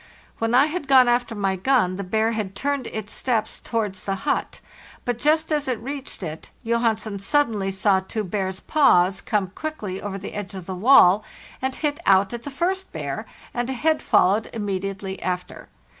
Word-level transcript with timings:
When 0.39 0.55
I 0.55 0.65
had 0.65 0.87
gone 0.87 1.07
after 1.07 1.35
my 1.35 1.55
gun 1.55 1.95
the 1.95 2.03
bear 2.03 2.31
had 2.31 2.55
turned 2.55 2.87
its 2.87 3.13
steps 3.13 3.59
towards 3.59 4.03
the 4.03 4.15
hut; 4.15 4.59
but 5.05 5.19
just 5.19 5.51
as 5.51 5.67
it 5.67 5.77
reached 5.79 6.23
it 6.23 6.49
Johansen 6.63 7.19
suddenly 7.19 7.69
saw 7.69 7.99
two 7.99 8.23
bear's 8.23 8.59
paws 8.59 9.21
come 9.21 9.51
quickly 9.53 10.01
over 10.01 10.17
the 10.17 10.33
edge 10.33 10.55
of 10.55 10.65
the 10.65 10.73
wall 10.73 11.23
and 11.61 11.75
hit 11.75 11.99
out 12.07 12.33
at 12.33 12.41
the 12.41 12.49
first 12.49 12.91
bear, 12.91 13.27
and 13.53 13.69
a 13.69 13.73
head 13.73 14.01
followed 14.01 14.49
immediately 14.53 15.21
after. 15.21 15.69